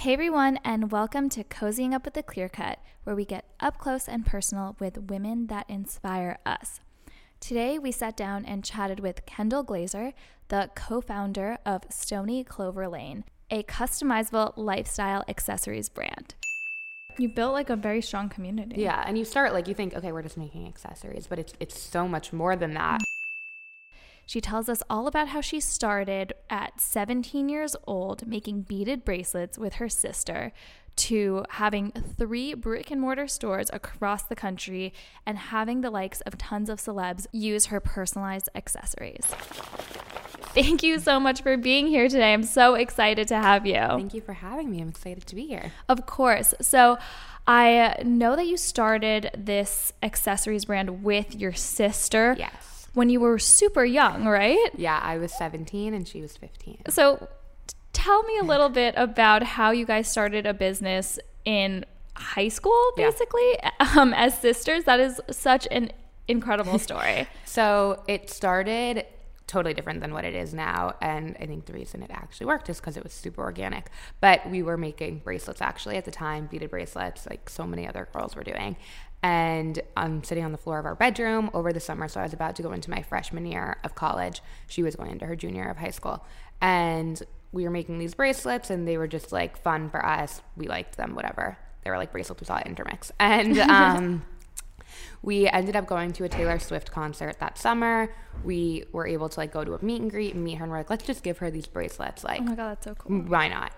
[0.00, 3.76] Hey everyone, and welcome to Cozying Up with the Clear Cut, where we get up
[3.76, 6.80] close and personal with women that inspire us.
[7.38, 10.14] Today, we sat down and chatted with Kendall Glazer,
[10.48, 16.34] the co founder of Stoney Clover Lane, a customizable lifestyle accessories brand.
[17.18, 18.80] You built like a very strong community.
[18.80, 21.78] Yeah, and you start like you think, okay, we're just making accessories, but it's it's
[21.78, 23.02] so much more than that.
[24.30, 29.58] She tells us all about how she started at 17 years old making beaded bracelets
[29.58, 30.52] with her sister
[30.94, 34.94] to having three brick and mortar stores across the country
[35.26, 39.26] and having the likes of tons of celebs use her personalized accessories.
[40.54, 42.32] Thank you so much for being here today.
[42.32, 43.80] I'm so excited to have you.
[43.80, 44.80] Thank you for having me.
[44.80, 45.72] I'm excited to be here.
[45.88, 46.54] Of course.
[46.60, 46.98] So,
[47.48, 52.36] I know that you started this accessories brand with your sister.
[52.38, 52.79] Yes.
[52.94, 54.70] When you were super young, right?
[54.76, 56.82] Yeah, I was 17 and she was 15.
[56.88, 57.28] So,
[57.92, 61.84] tell me a little bit about how you guys started a business in
[62.16, 63.10] high school, Yeah.
[63.10, 63.58] basically,
[63.96, 64.84] um, as sisters.
[64.84, 65.90] That is such an
[66.28, 67.26] incredible story.
[67.44, 69.06] So it started
[69.46, 70.94] totally different than what it is now.
[71.02, 73.90] And I think the reason it actually worked is because it was super organic.
[74.20, 78.08] But we were making bracelets actually at the time, beaded bracelets, like so many other
[78.12, 78.76] girls were doing.
[79.22, 82.08] And I'm sitting on the floor of our bedroom over the summer.
[82.08, 84.40] So I was about to go into my freshman year of college.
[84.66, 86.24] She was going into her junior year of high school.
[86.60, 90.40] And we were making these bracelets and they were just like fun for us.
[90.56, 91.58] We liked them, whatever.
[91.84, 93.12] They were like bracelets we saw at Intermix.
[93.18, 94.24] And um
[95.22, 98.12] we ended up going to a Taylor Swift concert that summer.
[98.42, 100.70] We were able to like go to a meet and greet and meet her, and
[100.72, 102.24] we're like, let's just give her these bracelets.
[102.24, 103.18] Like, Oh my God, that's so cool.
[103.22, 103.72] why not?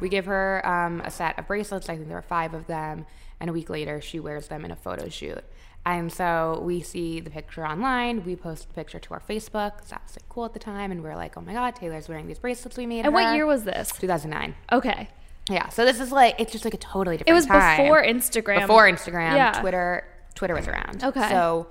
[0.00, 1.88] We give her um, a set of bracelets.
[1.88, 3.06] I think there were five of them.
[3.42, 5.42] And a week later, she wears them in a photo shoot.
[5.84, 8.24] And so we see the picture online.
[8.24, 9.88] We post the picture to our Facebook.
[9.88, 10.92] that was like cool at the time.
[10.92, 13.04] And we are like, oh my God, Taylor's wearing these bracelets we made.
[13.04, 13.90] And what year was this?
[13.98, 14.54] 2009.
[14.70, 15.08] Okay.
[15.50, 15.68] Yeah.
[15.70, 17.78] So this is like, it's just like a totally different It was time.
[17.82, 18.60] before Instagram.
[18.60, 19.60] Before Instagram, Yeah.
[19.60, 20.04] Twitter,
[20.36, 21.02] Twitter was around.
[21.02, 21.28] Okay.
[21.28, 21.66] So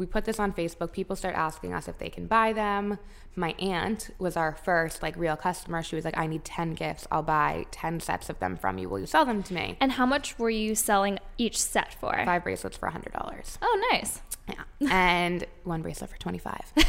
[0.00, 0.92] we put this on Facebook.
[0.92, 2.98] People start asking us if they can buy them.
[3.36, 5.82] My aunt was our first like real customer.
[5.82, 7.06] She was like, "I need ten gifts.
[7.12, 8.88] I'll buy ten sets of them from you.
[8.88, 12.12] Will you sell them to me?" And how much were you selling each set for?
[12.24, 13.58] Five bracelets for hundred dollars.
[13.60, 14.22] Oh, nice.
[14.48, 16.72] Yeah, and one bracelet for twenty five.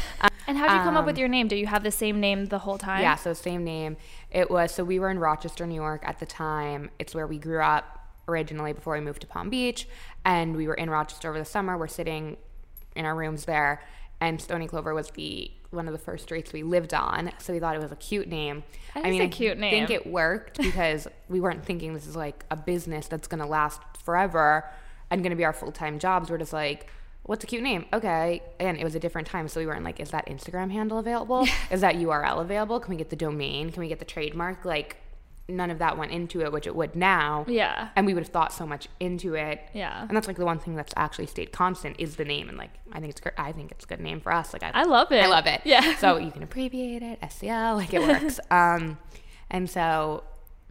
[0.48, 1.46] And how did you come up with your name?
[1.46, 2.96] Do you have the same name the whole time?
[2.96, 3.96] Um, Yeah, so same name.
[4.28, 6.90] It was so we were in Rochester, New York at the time.
[6.98, 9.86] It's where we grew up originally before we moved to Palm Beach,
[10.24, 11.78] and we were in Rochester over the summer.
[11.78, 12.38] We're sitting
[12.96, 13.82] in our rooms there,
[14.20, 17.32] and Stoney Clover was the one of the first streets we lived on.
[17.38, 18.62] So we thought it was a cute name.
[18.94, 19.90] That I mean, a I cute think name.
[19.90, 24.68] it worked because we weren't thinking this is like a business that's gonna last forever
[25.10, 26.30] and gonna be our full time jobs.
[26.30, 26.88] We're just like.
[27.24, 27.86] What's a cute name?
[27.92, 28.42] Okay.
[28.58, 29.46] And it was a different time.
[29.46, 31.46] So we weren't like, is that Instagram handle available?
[31.70, 32.80] is that URL available?
[32.80, 33.70] Can we get the domain?
[33.70, 34.64] Can we get the trademark?
[34.64, 34.96] Like,
[35.48, 37.44] none of that went into it, which it would now.
[37.48, 37.88] Yeah.
[37.96, 39.60] And we would have thought so much into it.
[39.74, 40.02] Yeah.
[40.06, 42.48] And that's like the one thing that's actually stayed constant is the name.
[42.48, 43.34] And like, I think it's great.
[43.36, 44.52] I think it's a good name for us.
[44.52, 45.22] Like, I, I love it.
[45.22, 45.60] I love it.
[45.64, 45.96] Yeah.
[45.96, 48.38] So you can abbreviate it, SEO, like it works.
[48.50, 48.98] um,
[49.50, 50.24] and so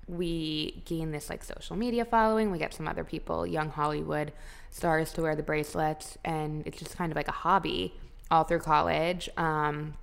[0.08, 2.52] we gain this like social media following.
[2.52, 4.34] We get some other people, young Hollywood
[4.70, 7.94] stars, to wear the bracelets, and it's just kind of like a hobby
[8.30, 9.30] all through college.
[9.38, 9.96] Um,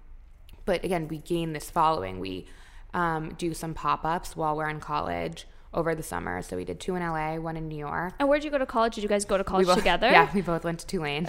[0.65, 2.21] but again, we gain this following.
[2.21, 2.47] We
[2.95, 6.41] um, do some pop ups while we're in college over the summer.
[6.43, 8.15] So we did two in LA, one in New York.
[8.19, 8.95] And where'd you go to college?
[8.95, 10.11] Did you guys go to college both- together?
[10.11, 11.27] Yeah, we both went to Tulane.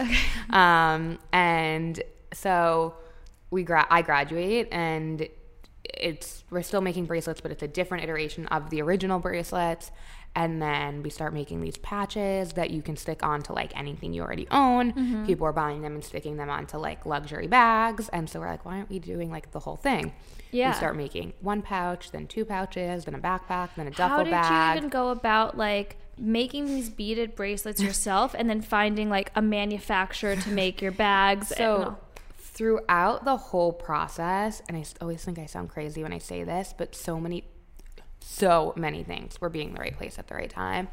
[0.50, 2.02] Um, and
[2.34, 2.96] so
[3.52, 5.28] we gra- I graduate and
[5.84, 9.92] it's we're still making bracelets, but it's a different iteration of the original bracelets.
[10.36, 14.22] And then we start making these patches that you can stick onto like anything you
[14.22, 14.94] already own.
[14.94, 15.26] Mm-hmm.
[15.26, 18.10] People are buying them and sticking them onto like luxury bags.
[18.10, 20.14] And so we're like, why aren't we doing like the whole thing?
[20.52, 20.70] Yeah.
[20.70, 24.10] We start making one pouch, then two pouches, then a backpack, then a duffel bag.
[24.10, 24.74] How did bag.
[24.74, 29.42] you even go about like making these beaded bracelets yourself and then finding like a
[29.42, 31.54] manufacturer to make your bags?
[31.60, 31.98] So
[32.60, 36.74] throughout the whole process, and I always think I sound crazy when I say this,
[36.78, 37.46] but so many,
[38.30, 40.88] so many things we were being the right place at the right time,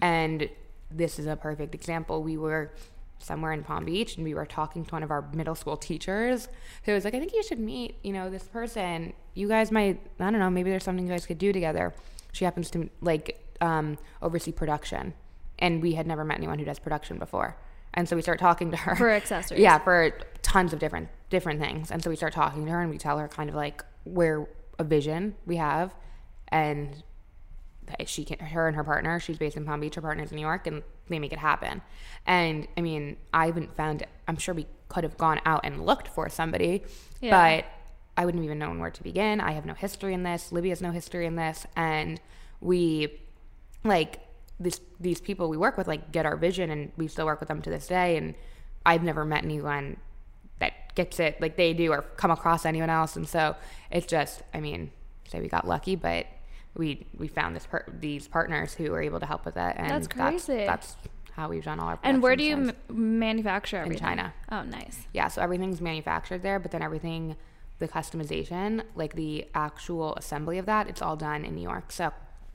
[0.00, 0.48] and
[0.90, 2.22] this is a perfect example.
[2.22, 2.72] We were
[3.18, 6.48] somewhere in Palm Beach, and we were talking to one of our middle school teachers,
[6.84, 9.12] who was like, "I think you should meet, you know, this person.
[9.34, 11.94] You guys might, I don't know, maybe there's something you guys could do together."
[12.32, 15.14] She happens to like um, oversee production,
[15.60, 17.56] and we had never met anyone who does production before.
[17.94, 19.60] And so we start talking to her For accessories.
[19.60, 21.92] Yeah, for tons of different different things.
[21.92, 24.48] And so we start talking to her, and we tell her kind of like where
[24.78, 25.94] a vision we have,
[26.50, 27.02] and
[28.06, 29.18] she can her and her partner.
[29.20, 29.94] She's based in Palm Beach.
[29.96, 31.82] Her partner's in New York, and they make it happen.
[32.26, 34.04] And I mean, I haven't found.
[34.28, 36.82] I'm sure we could have gone out and looked for somebody,
[37.20, 37.30] Yeah.
[37.60, 37.64] but
[38.16, 39.40] I wouldn't even known where to begin.
[39.40, 40.52] I have no history in this.
[40.52, 42.20] Libby has no history in this, and
[42.60, 43.20] we
[43.82, 44.20] like
[44.58, 47.48] this these people we work with like get our vision and we still work with
[47.48, 48.34] them to this day and
[48.84, 49.96] I've never met anyone
[50.58, 53.56] that gets it like they do or come across anyone else and so
[53.90, 54.90] it's just I mean
[55.28, 56.26] say we got lucky but
[56.76, 59.90] we we found this per- these partners who were able to help with it and
[59.90, 60.64] That's crazy.
[60.66, 60.96] that's,
[61.32, 63.96] how we've done all our And where do you m- manufacture in?
[63.96, 65.06] China Oh, nice.
[65.12, 67.36] yeah, so everything's manufactured there, but then everything,
[67.78, 71.92] the customization, like the actual assembly of that, it's all done in New York.
[71.92, 72.08] So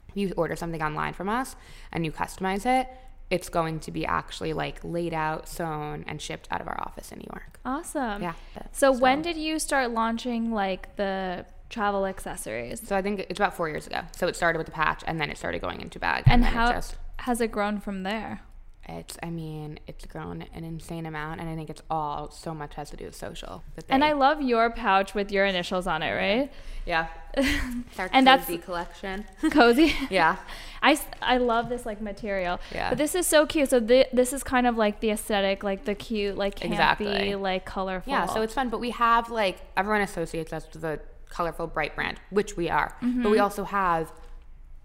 [0.08, 1.56] if you order something online from us
[1.92, 2.88] and you customize it,
[3.28, 7.10] it's going to be actually like laid out, sewn, and shipped out of our office
[7.10, 7.58] in New York.
[7.64, 8.22] Awesome.
[8.22, 8.34] Yeah.
[8.70, 12.80] So, when did you start launching like the travel accessories?
[12.86, 14.00] So I think it's about four years ago.
[14.16, 16.52] So it started with the patch, and then it started going into bag, And then
[16.52, 18.40] how it just has it grown from there?
[18.88, 22.74] it's I mean it's grown an insane amount, and I think it's all so much
[22.76, 23.64] has to do with social.
[23.74, 26.52] that And I love your pouch with your initials on it, right?
[26.84, 27.08] yeah,
[27.98, 29.24] Our And that's- cozy collection.
[29.50, 29.92] Cozy.
[30.08, 30.36] yeah.
[30.82, 32.60] I, I love this like material.
[32.72, 32.90] Yeah.
[32.90, 33.70] But this is so cute.
[33.70, 37.34] So thi- this is kind of like the aesthetic, like the cute, like campy, Exactly.
[37.34, 38.12] like colorful.
[38.12, 41.94] Yeah, so it's fun, but we have like everyone associates us with a colorful, bright
[41.94, 42.96] brand, which we are.
[43.00, 43.30] But Mm-hmm.
[43.30, 44.12] we also have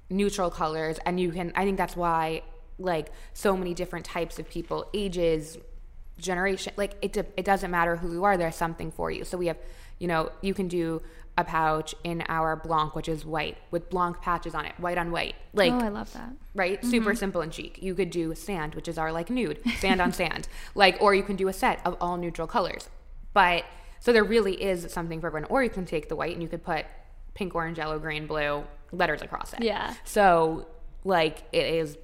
[0.09, 1.51] neutral colors, and you can.
[1.55, 2.43] I think that's why
[2.79, 5.57] like so many different types of people, ages,
[6.17, 6.73] generation.
[6.77, 8.37] Like it, de- it doesn't matter who you are.
[8.37, 9.23] There's something for you.
[9.23, 9.57] So we have,
[9.99, 11.01] you know, you can do
[11.37, 15.11] a pouch in our blanc, which is white with blanc patches on it, white on
[15.11, 16.33] white, like oh, I love that.
[16.53, 16.83] right?
[16.83, 17.81] Super simple and chic.
[17.81, 20.47] You could do sand, which is our like nude, sand on sand.
[20.75, 22.89] Like, or you can do a set of all neutral colors.
[23.33, 23.63] But
[24.01, 25.47] so there really is something for everyone.
[25.49, 26.85] Or you can take the white and you could put
[27.33, 29.63] pink, orange, yellow, green, blue letters across it.
[29.63, 29.93] Yeah.
[30.03, 30.67] So
[31.05, 31.97] like it is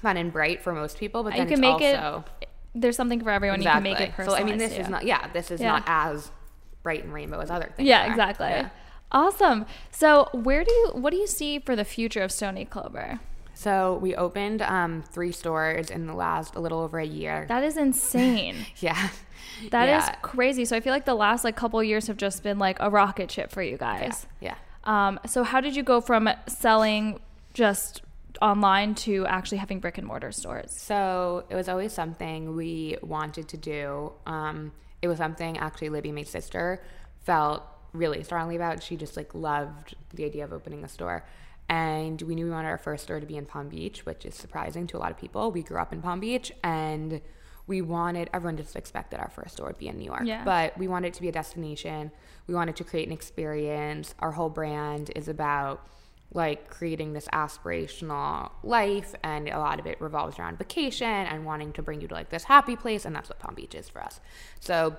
[0.00, 2.48] fun and bright for most people, but You can it's make also it.
[2.74, 3.60] There's something for everyone.
[3.60, 3.90] exactly.
[3.90, 4.36] You can make it personal.
[4.36, 4.42] so.
[4.42, 5.04] I mean, this is not.
[5.06, 5.68] Yeah, this is Yeah.
[5.68, 6.30] not as
[6.82, 7.88] bright and rainbow as other things.
[7.88, 8.10] Yeah, are.
[8.10, 8.48] exactly.
[8.48, 8.68] Yeah.
[9.12, 9.64] Awesome.
[9.90, 13.20] So, where do you what do you see for the future of Stoney Clover?
[13.56, 17.46] So we opened um, three stores in the last a little over a year.
[17.48, 18.54] That is insane.
[18.76, 19.08] yeah.
[19.70, 20.14] That is Yeah.
[20.16, 20.66] crazy.
[20.66, 23.30] So I feel like the last like couple years have just been like a rocket
[23.30, 24.26] ship for you guys.
[24.40, 24.56] Yeah.
[24.84, 27.18] Um, so how did you go from selling
[27.54, 28.02] just
[28.42, 30.70] online to actually having brick and mortar stores?
[30.76, 34.12] So it was always something we wanted to do.
[34.26, 36.82] Um, it was something actually Libby, my sister,
[37.24, 37.62] felt
[37.94, 38.82] really strongly about.
[38.82, 41.24] She just like loved the idea of opening a store.
[41.68, 44.34] And we knew we wanted our first store to be in Palm Beach, which is
[44.34, 45.50] surprising to a lot of people.
[45.50, 47.20] We grew up in Palm Beach and
[47.66, 50.22] we wanted everyone just expected our first store would be in New York.
[50.24, 50.44] Yeah.
[50.44, 52.12] But we wanted it to be a destination.
[52.46, 54.14] We wanted to create an experience.
[54.20, 55.84] Our whole brand is about
[56.32, 61.72] like creating this aspirational life and a lot of it revolves around vacation and wanting
[61.72, 64.02] to bring you to like this happy place and that's what Palm Beach is for
[64.02, 64.20] us.
[64.60, 64.96] So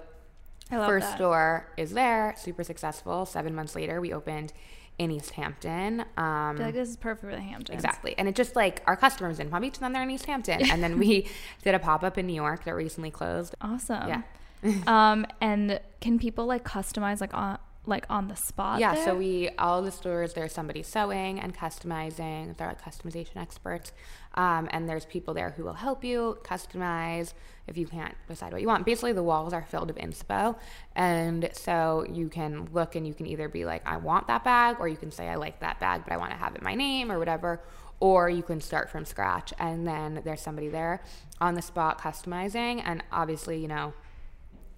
[0.70, 1.16] first that.
[1.16, 3.26] store is there, super successful.
[3.26, 4.52] 7 months later we opened
[5.00, 6.02] in East Hampton.
[6.02, 7.76] Um I feel like this is perfect for the Hamptons.
[7.76, 8.16] Exactly.
[8.18, 10.62] And it just like our customers in Palm Beach and then they're in East Hampton.
[10.72, 11.28] and then we
[11.64, 13.56] did a pop up in New York that recently closed.
[13.62, 14.08] Awesome.
[14.08, 14.22] Yeah.
[14.88, 18.80] um, and can people like customize like on like on the spot?
[18.80, 19.06] Yeah, there?
[19.06, 22.56] so we all the stores there's somebody sewing and customizing.
[22.58, 23.94] They're like customization experts,
[24.36, 27.34] um, and there's people there who will help you customize
[27.66, 28.86] if you can't decide what you want.
[28.86, 30.56] Basically, the walls are filled with inspo,
[30.96, 34.78] and so you can look and you can either be like, I want that bag,
[34.80, 36.76] or you can say, I like that bag, but I want to have it my
[36.76, 37.62] name or whatever.
[38.00, 41.02] Or you can start from scratch, and then there's somebody there
[41.42, 43.94] on the spot customizing, and obviously, you know,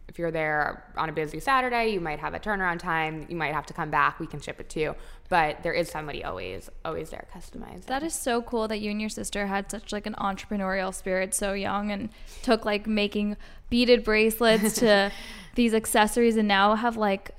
[0.10, 3.28] if you're there on a busy Saturday, you might have a turnaround time.
[3.30, 4.20] You might have to come back.
[4.20, 4.96] We can ship it to you,
[5.30, 7.86] but there is somebody always, always there customized.
[7.86, 11.36] That is so cool that you and your sister had such like an entrepreneurial spirit
[11.36, 12.10] so young and
[12.42, 13.38] took like making
[13.70, 15.12] beaded bracelets to
[15.56, 17.32] these accessories and now have like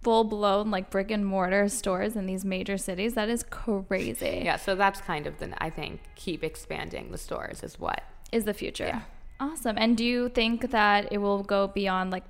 [0.00, 3.14] full blown like brick and mortar stores in these major cities.
[3.14, 4.42] That is crazy.
[4.44, 4.56] yeah.
[4.56, 8.04] So that's kind of the I think keep expanding the stores is what.
[8.30, 8.86] Is the future.
[8.86, 9.00] Yeah.
[9.40, 9.76] Awesome.
[9.78, 12.24] And do you think that it will go beyond like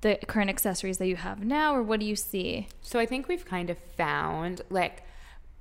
[0.00, 2.68] the current accessories that you have now or what do you see?
[2.80, 5.02] So I think we've kind of found like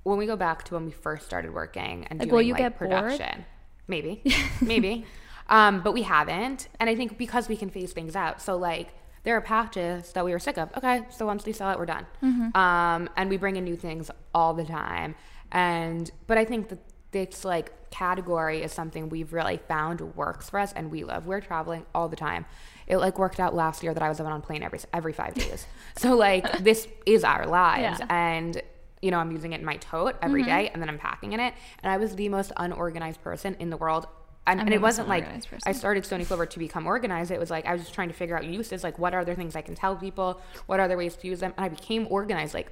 [0.04, 2.54] when we go back to when we first started working and Like, doing will you
[2.54, 2.92] like get bored?
[2.92, 3.46] production,
[3.88, 4.22] maybe,
[4.62, 5.06] maybe,
[5.50, 6.68] um, but we haven't.
[6.80, 8.42] And I think because we can phase things out.
[8.42, 8.90] So like
[9.24, 10.70] there are patches that we were sick of.
[10.78, 12.06] Okay, so once we sell it, we're done.
[12.24, 12.56] Mm-hmm.
[12.56, 15.16] Um, and we bring in new things all the time.
[15.52, 16.80] And but I think that
[17.16, 21.26] this like category is something we've really found works for us and we love.
[21.26, 22.46] We're traveling all the time.
[22.88, 25.34] It like worked out last year that I was on a plane every every five
[25.34, 25.66] days.
[25.98, 28.08] so like this is our lives Yeah.
[28.10, 28.62] and
[29.02, 31.40] you know, I'm using it in my tote every day, and then I'm packing in
[31.40, 31.54] it.
[31.84, 34.08] And I was the most unorganized person in the world.
[34.48, 35.60] And, and it wasn't like person.
[35.66, 37.30] I started Stoney Clover to become organized.
[37.30, 39.36] It was like I was just trying to figure out uses, like what are other
[39.36, 41.54] things I can tell people, what are other ways to use them.
[41.58, 42.72] And I became organized like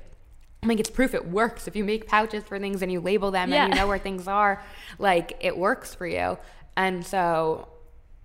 [0.68, 1.68] like, it's proof it works.
[1.68, 3.66] If you make pouches for things and you label them Yeah.
[3.66, 4.62] and you know where things are,
[5.00, 6.38] like it works for you.
[6.78, 7.68] And so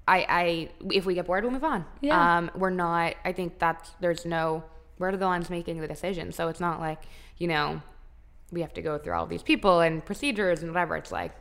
[0.06, 1.84] I, I if we get bored, we'll move on.
[2.00, 2.38] Yeah.
[2.38, 4.64] Um, we're not, I think that's, there's no,
[4.98, 6.32] we're the ones making the decision.
[6.32, 7.02] So it's not like,
[7.36, 7.82] you know,
[8.50, 10.96] we have to go through all these people and procedures and whatever.
[10.96, 11.32] It's like,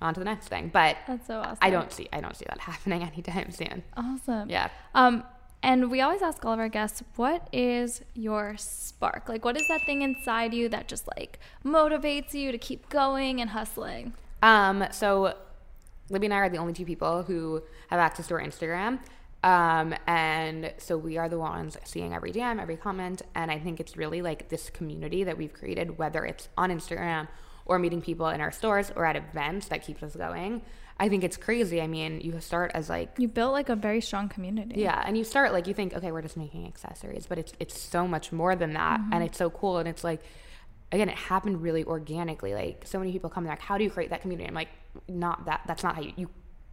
[0.00, 0.70] on to the next thing.
[0.72, 1.58] But That's so awesome.
[1.62, 3.82] I don't see, I don't see that happening anytime soon.
[3.96, 4.50] Awesome.
[4.50, 4.68] Yeah.
[4.94, 5.22] Um,
[5.64, 9.30] and we always ask all of our guests, what is your spark?
[9.30, 13.40] Like, what is that thing inside you that just like motivates you to keep going
[13.40, 14.12] and hustling?
[14.42, 15.34] Um, so
[16.10, 18.98] Libby and I are the only two people who have access to our Instagram.
[19.42, 23.22] Um, and so we are the ones seeing every DM, every comment.
[23.34, 27.28] And I think it's really like this community that we've created, whether it's on Instagram
[27.66, 30.62] or meeting people in our stores or at events that keeps us going.
[30.98, 31.80] I think it's crazy.
[31.80, 34.80] I mean, you start as like You built like a very strong community.
[34.80, 37.78] yeah, and you start like you think, okay, we're just making accessories, but it's it's
[37.78, 39.22] so much more than that, and mm-hmm.
[39.22, 40.22] it's so cool, and it's like,
[40.92, 42.54] again, it happened really organically.
[42.54, 44.46] Like so many people come like, how do you create that community?
[44.46, 44.68] I'm like,
[45.08, 45.62] not that.
[45.66, 46.30] That's not how you you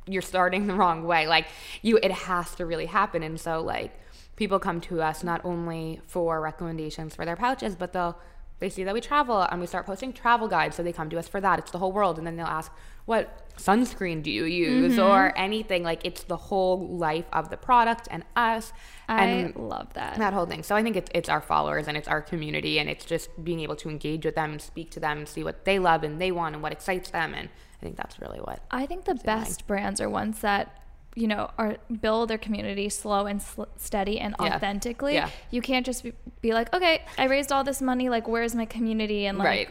[0.07, 1.25] you're starting the wrong way.
[1.27, 1.47] Like
[1.81, 3.91] you, it has to really happen, and so like
[4.35, 8.19] people come to us not only for recommendations for their pouches, but they'll
[8.61, 11.17] they see that we travel and we start posting travel guides so they come to
[11.17, 11.57] us for that.
[11.57, 12.19] It's the whole world.
[12.19, 12.71] And then they'll ask
[13.05, 15.01] what sunscreen do you use mm-hmm.
[15.01, 15.81] or anything?
[15.83, 18.71] Like it's the whole life of the product and us
[19.09, 20.19] I and love that.
[20.19, 20.61] that whole thing.
[20.61, 23.61] So i think it's, it's our followers and it's our community and it's just being
[23.61, 26.21] able to engage with them and speak to them and see what they love and
[26.21, 27.33] they want and what excites them.
[27.33, 30.77] And i think that's really what I think the best brands are ones that
[31.15, 34.55] you know are build their community slow and sl- steady and Yeah.
[34.55, 35.15] authentically.
[35.15, 35.29] Yeah.
[35.49, 38.07] You can't just be, be like, okay, I raised all this money.
[38.09, 39.25] Like, where's my community?
[39.25, 39.69] And like, Right.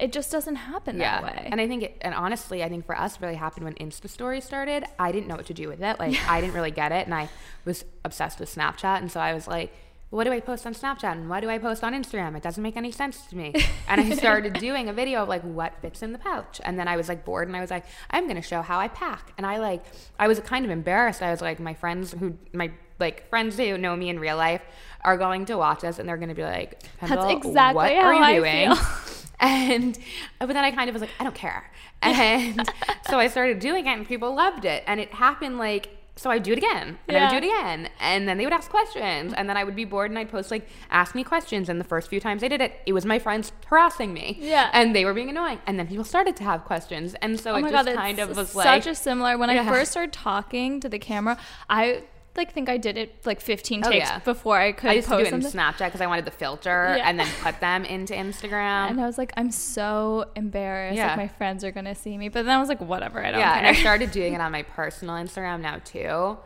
[0.00, 1.48] it just doesn't happen that way.
[1.50, 4.44] And I think, it, and honestly, I think for us, really happened when Insta Stories
[4.44, 4.84] started.
[4.98, 5.98] I didn't know what to do with it.
[5.98, 7.06] Like, I didn't really get it.
[7.06, 7.28] And I
[7.64, 8.98] was obsessed with Snapchat.
[8.98, 9.72] And so I was like,
[10.10, 11.12] what do I post on Snapchat?
[11.12, 12.34] And why do I post on Instagram?
[12.36, 13.52] It doesn't make any sense to me.
[13.88, 16.60] And I started doing a video of like what fits in the pouch.
[16.64, 18.78] And then I was like bored and I was like, I'm going to show how
[18.78, 19.32] I pack.
[19.36, 19.84] And I like,
[20.18, 21.22] I was kind of embarrassed.
[21.22, 24.62] I was like, my friends who, my like friends who know me in real life
[25.02, 28.02] are going to watch this and they're going to be like, That's exactly what how
[28.02, 28.74] are you I doing?
[28.74, 28.86] feel.
[29.40, 29.96] And
[30.40, 31.70] but then I kind of was like, I don't care.
[32.02, 32.68] And
[33.08, 34.82] so I started doing it and people loved it.
[34.86, 37.88] And it happened like so I'd do it again and I would do it again.
[38.00, 39.32] And then they would ask questions.
[39.32, 41.68] And then I would be bored and I'd post like ask me questions.
[41.68, 44.36] And the first few times I did it, it was my friends harassing me.
[44.40, 44.68] Yeah.
[44.72, 45.60] And they were being annoying.
[45.66, 47.14] And then people started to have questions.
[47.22, 49.38] And so oh it just god, kind of was such like such a similar.
[49.38, 51.38] When I first started talking to the camera,
[51.70, 52.02] I
[52.38, 54.18] like think I did it like 15 takes Oh, yeah.
[54.20, 55.60] before I could I used to do post it in.
[55.60, 57.08] Snapchat because I wanted the filter Yeah.
[57.08, 58.88] and then put them into Instagram.
[58.90, 60.96] and I was like, I'm so embarrassed.
[60.96, 61.08] Yeah.
[61.08, 62.28] Like my friends are gonna see me.
[62.30, 63.22] But then I was like, whatever.
[63.22, 63.58] I don't yeah, care.
[63.58, 66.38] and I started doing it on my personal Instagram now too.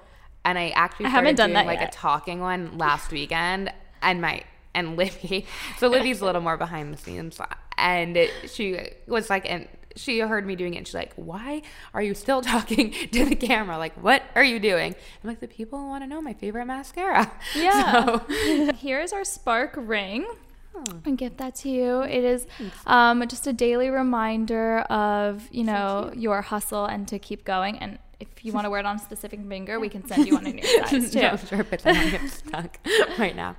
[0.45, 1.95] And I actually I haven't done that like yet.
[1.95, 3.73] a talking one last weekend
[4.03, 4.43] and my
[4.75, 5.47] and Libby.
[5.79, 7.39] So Libby's a little more behind the scenes
[7.79, 11.63] and it, she was like and she heard me doing it and she's like, Why
[11.95, 13.79] are you still talking to the camera?
[13.79, 14.95] Like, what are you doing?
[15.23, 17.33] I'm like, the people want to know my favorite mascara.
[17.55, 18.05] Yeah.
[18.05, 20.27] So, Here's our Spark ring.
[20.75, 20.85] Oh.
[21.05, 22.01] And give that to you.
[22.03, 22.47] It is
[22.87, 27.79] um, just a daily reminder of you know your hustle and to keep going.
[27.79, 30.35] And if you want to wear it on a specific finger, we can send you
[30.35, 31.21] one in your size too.
[31.21, 32.79] I'm sure it's gonna get stuck
[33.19, 33.57] right now.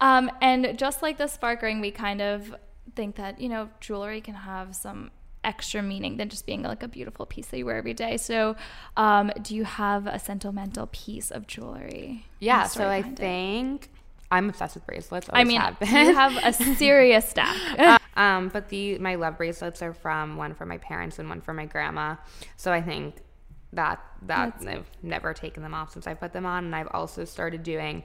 [0.00, 2.54] Um, and just like the spark ring, we kind of
[2.94, 5.10] think that, you know, jewelry can have some
[5.46, 8.16] extra meaning than just being like a beautiful piece that you wear every day.
[8.16, 8.56] So,
[8.96, 12.26] um, do you have a sentimental piece of jewelry?
[12.40, 13.16] Yeah, so I it?
[13.16, 13.88] think
[14.30, 15.28] I'm obsessed with bracelets.
[15.32, 18.00] I mean, have you have a serious stack.
[18.16, 21.54] um, but the my love bracelets are from one for my parents and one for
[21.54, 22.16] my grandma.
[22.56, 23.16] So I think
[23.72, 26.88] that that That's- I've never taken them off since I put them on, and I've
[26.92, 28.02] also started doing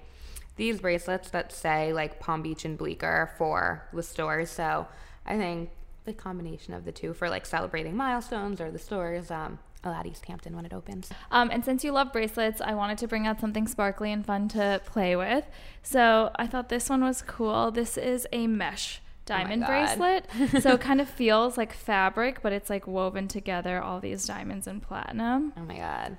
[0.58, 4.52] these bracelets that say like Palm Beach and Bleecker for the stores.
[4.52, 4.88] So
[5.26, 5.72] I think
[6.06, 9.32] the combination of the two for like celebrating milestones or the stores.
[9.32, 11.10] Um, I'll East Hampton when it opens.
[11.32, 14.48] Um, and since you love bracelets, I wanted to bring out something sparkly and fun
[14.50, 15.46] to play with.
[15.82, 17.72] So I thought this one was cool.
[17.72, 19.68] This is a mesh diamond God.
[19.68, 20.62] bracelet.
[20.62, 24.68] so it kind of feels like fabric, but it's like woven together, all these diamonds
[24.68, 25.54] and platinum.
[25.58, 26.18] Oh my god!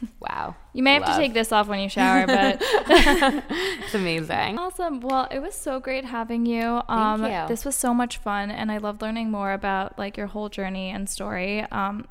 [0.20, 1.16] Wow, You may have Love.
[1.16, 4.58] to take this off when you shower, but it's amazing.
[4.58, 5.00] awesome.
[5.00, 6.80] Well, it was so great having you.
[6.88, 7.44] Um, you.
[7.48, 10.90] This was so much fun, and I love learning more about like your whole journey
[10.90, 11.62] and story.
[11.70, 12.06] Um,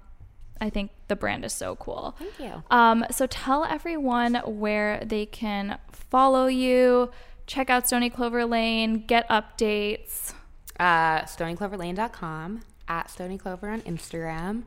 [0.62, 2.16] I think the brand is so cool.
[2.20, 2.64] Thank you.
[2.70, 7.12] Um, so tell everyone where they can follow you,
[7.48, 10.34] check out Stoney Clover Lane, get updates.
[10.80, 14.64] Uh, StoneyCloverLane.com at Stoney Clover on Instagram.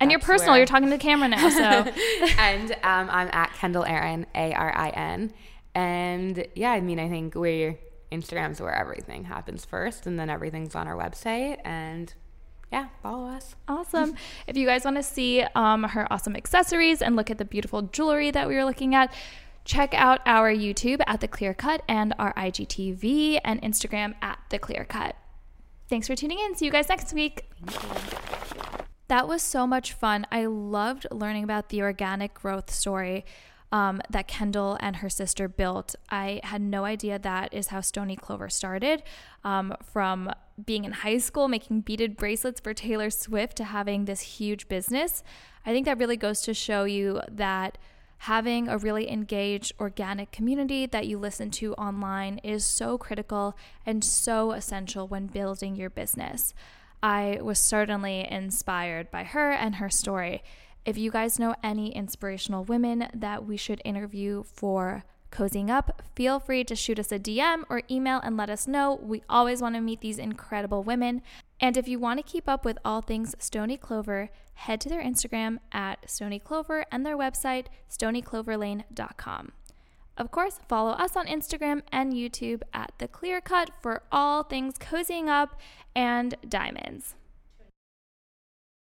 [0.00, 1.60] And you're personal, where- you're talking to the camera now, so
[2.38, 5.32] and um, I'm at Kendall Arin, A R I N.
[5.74, 7.78] And yeah, I mean, I think we're
[8.12, 11.58] Instagram's where everything happens first, and then everything's on our website.
[11.64, 12.12] And
[12.72, 13.56] yeah, follow us.
[13.68, 14.16] Awesome.
[14.46, 17.82] if you guys want to see um, her awesome accessories and look at the beautiful
[17.82, 19.12] jewelry that we were looking at,
[19.64, 24.58] check out our YouTube at The Clear Cut and our IGTV and Instagram at The
[24.58, 25.14] Clear Cut.
[25.88, 26.56] Thanks for tuning in.
[26.56, 27.44] See you guys next week.
[29.08, 30.26] That was so much fun.
[30.32, 33.24] I loved learning about the organic growth story
[33.72, 35.94] um, that Kendall and her sister built.
[36.10, 39.02] I had no idea that is how Stoney Clover started.
[39.44, 40.30] Um, from
[40.64, 45.22] being in high school, making beaded bracelets for Taylor Swift, to having this huge business.
[45.64, 47.78] I think that really goes to show you that
[48.18, 54.02] having a really engaged organic community that you listen to online is so critical and
[54.02, 56.54] so essential when building your business.
[57.02, 60.42] I was certainly inspired by her and her story.
[60.84, 66.38] If you guys know any inspirational women that we should interview for cozying up, feel
[66.38, 68.98] free to shoot us a DM or email and let us know.
[69.02, 71.22] We always want to meet these incredible women.
[71.60, 75.02] And if you want to keep up with all things Stoney Clover, head to their
[75.02, 79.52] Instagram at Stoney Clover and their website, stoneycloverlane.com.
[80.18, 84.78] Of course, follow us on Instagram and YouTube at The Clear Cut for all things
[84.78, 85.60] cozying up
[85.94, 87.14] and diamonds.